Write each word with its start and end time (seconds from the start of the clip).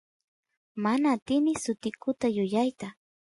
mana 0.83 1.07
atini 1.15 1.51
sutikuta 1.63 2.25
yuyayta 2.37 2.87